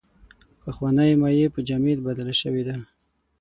[0.61, 2.75] پخوانۍ مایع په جامد بدله شوې ده.